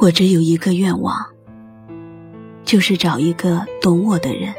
[0.00, 1.26] 我只有一个愿望，
[2.64, 4.54] 就是找一个懂我的人，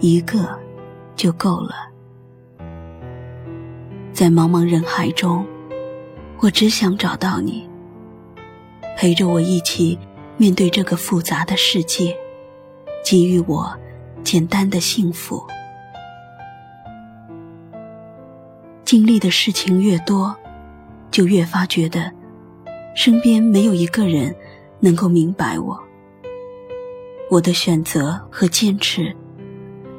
[0.00, 0.58] 一个
[1.14, 1.76] 就够了。
[4.12, 5.46] 在茫茫人海中，
[6.40, 7.70] 我只想找到你，
[8.96, 9.96] 陪着我一起
[10.38, 12.16] 面对这个复杂的世界，
[13.04, 13.72] 给予我
[14.24, 15.40] 简单的幸福。
[18.84, 20.34] 经历的事情越多，
[21.12, 22.12] 就越发觉得。
[22.94, 24.34] 身边没有一个人
[24.80, 25.82] 能够明白我，
[27.28, 29.14] 我的选择和坚持，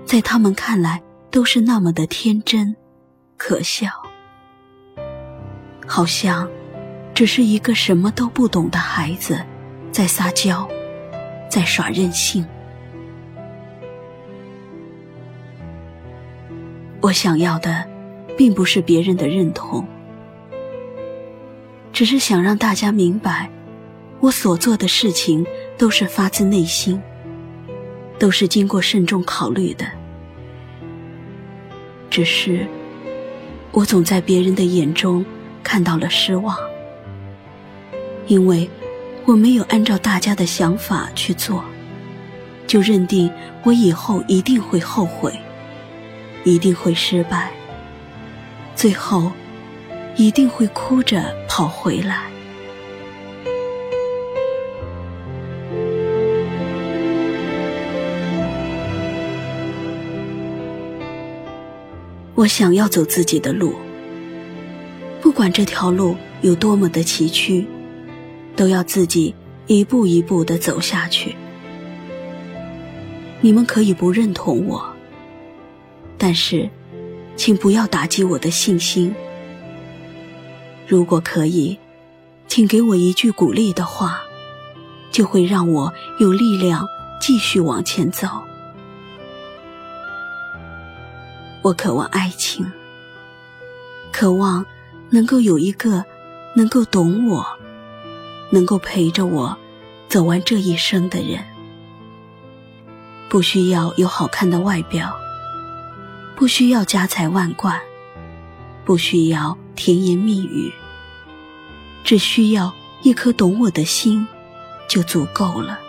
[0.06, 2.76] 在他们看来都是那么的天真、
[3.36, 3.90] 可笑，
[5.86, 6.50] 好像
[7.14, 9.44] 只是一个什么都不懂的孩子，
[9.92, 10.68] 在撒娇，
[11.50, 12.46] 在耍任性。
[17.02, 17.86] 我想要的，
[18.38, 19.86] 并不是别人的认同。
[21.96, 23.50] 只是想让大家明白，
[24.20, 25.46] 我所做的事情
[25.78, 27.02] 都是发自内心，
[28.20, 29.86] 都是经过慎重考虑的。
[32.10, 32.68] 只是，
[33.72, 35.26] 我总在别人的眼中
[35.64, 36.58] 看到了失望，
[38.28, 38.70] 因为
[39.24, 41.64] 我没有按照大家的想法去做，
[42.68, 43.32] 就认定
[43.64, 45.34] 我以后一定会后悔，
[46.44, 47.54] 一定会失败，
[48.76, 49.32] 最后。
[50.18, 52.32] 一定会哭着跑回来。
[62.34, 63.74] 我想要走自己的路，
[65.22, 67.66] 不管这条路有多么的崎岖，
[68.56, 69.34] 都要自己
[69.68, 71.36] 一步一步的走下去。
[73.42, 74.86] 你们可以不认同我，
[76.18, 76.70] 但是，
[77.36, 79.14] 请不要打击我的信心。
[80.88, 81.78] 如果可以，
[82.48, 84.22] 请给我一句鼓励的话，
[85.12, 86.86] 就会让我有力量
[87.20, 88.28] 继续往前走。
[91.64, 92.72] 我渴望爱情，
[94.12, 94.64] 渴望
[95.10, 96.06] 能够有一个
[96.56, 97.44] 能够懂我、
[98.52, 99.58] 能够陪着我
[100.08, 101.44] 走完这一生的人。
[103.28, 105.12] 不需要有好看的外表，
[106.36, 107.82] 不需要家财万贯，
[108.86, 109.58] 不需要。
[109.76, 110.74] 甜言蜜语，
[112.04, 114.26] 只需要一颗懂我的心，
[114.88, 115.80] 就足够了。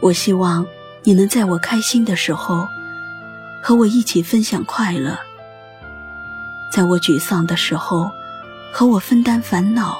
[0.00, 0.64] 我希望
[1.02, 2.68] 你能在我开心的时候，
[3.62, 5.16] 和我一起分享快乐；
[6.72, 8.10] 在我沮丧的时候，
[8.72, 9.96] 和我分担烦恼；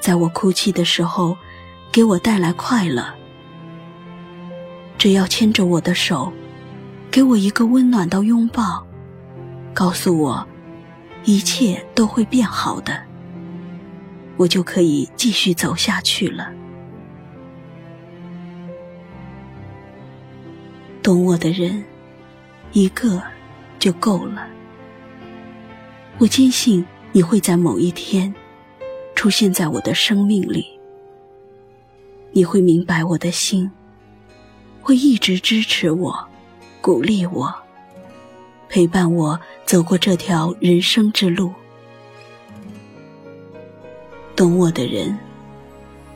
[0.00, 1.36] 在我哭泣的时候，
[1.90, 3.04] 给我带来快乐。
[4.96, 6.32] 只要牵着我的手。
[7.14, 8.84] 给我一个温暖的拥抱，
[9.72, 10.44] 告诉我
[11.24, 13.04] 一切都会变好的，
[14.36, 16.52] 我就可以继续走下去了。
[21.04, 21.84] 懂我的人，
[22.72, 23.22] 一个
[23.78, 24.48] 就够了。
[26.18, 28.34] 我坚信你会在某一天
[29.14, 30.66] 出现在我的生命里，
[32.32, 33.70] 你会明白我的心，
[34.82, 36.28] 会一直支持我。
[36.84, 37.50] 鼓励我，
[38.68, 41.50] 陪伴我走过这条人生之路。
[44.36, 45.18] 懂我的人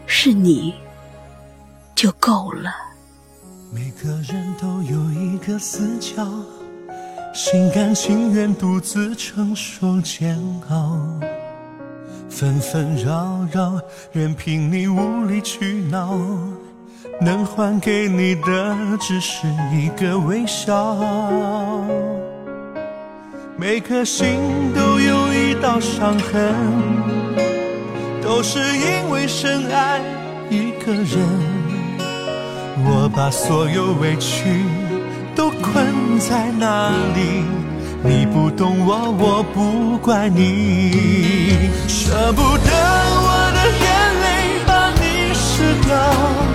[0.04, 0.74] 是你，
[1.94, 2.70] 就够了。
[3.72, 6.22] 每个人都有一个死角，
[7.32, 11.00] 心甘情愿独自承受煎熬，
[12.28, 13.80] 纷纷扰扰，
[14.12, 16.14] 任凭你无理取闹。
[17.20, 20.96] 能还给你的只是一个微笑，
[23.56, 24.38] 每颗心
[24.72, 26.54] 都有一道伤痕，
[28.22, 30.00] 都是因为深爱
[30.48, 31.18] 一个人。
[32.84, 34.62] 我把所有委屈
[35.34, 37.42] 都困在那里，
[38.04, 42.70] 你不懂我，我不怪你，舍不得
[43.26, 43.86] 我的眼
[44.22, 44.26] 泪
[44.64, 46.47] 把你湿掉。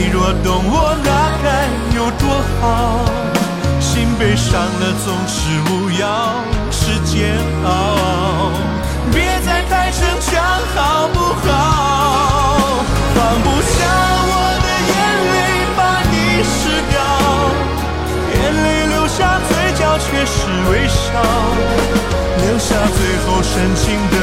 [0.00, 1.10] 你若懂我，那
[1.44, 2.24] 该有多
[2.58, 3.04] 好！
[3.78, 7.68] 心被伤了，总是无药，是煎熬。
[9.12, 10.40] 别再太逞强，
[10.74, 12.80] 好不好？
[13.14, 13.76] 放不下
[14.24, 14.32] 我
[14.64, 14.96] 的眼
[15.36, 15.36] 泪，
[15.76, 16.14] 把你
[16.48, 16.96] 湿掉。
[18.32, 21.12] 眼泪流下，嘴角却是微笑，
[22.40, 24.16] 留下最后深情的